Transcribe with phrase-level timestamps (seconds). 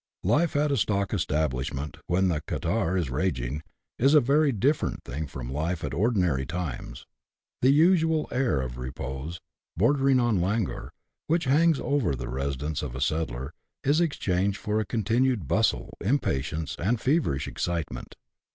[0.23, 3.61] Life at a stock establishment, when the catarrh is raging,
[3.99, 7.05] is a very different thing from life at ordinary times.
[7.61, 9.39] The usual air of repose,
[9.77, 10.91] bordering on languor,
[11.27, 13.53] which hangs over the residence of a settler,
[13.83, 18.15] is exchanged for a continued bustle, impatience, and feverish excitement.